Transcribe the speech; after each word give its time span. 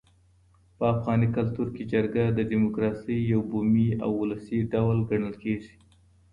په 0.77 0.83
افغاني 0.93 1.27
کلتور 1.37 1.67
کي 1.75 1.83
جرګه 1.93 2.23
د 2.29 2.39
ډیموکراسۍ 2.51 3.17
یو 3.31 3.41
بومي 3.49 3.89
او 4.03 4.11
ولسي 4.21 4.59
ډول 4.73 4.97
ګڼل 5.09 5.33
کيږي. 5.43 5.73